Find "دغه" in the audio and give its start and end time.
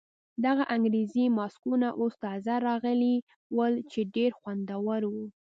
0.45-0.63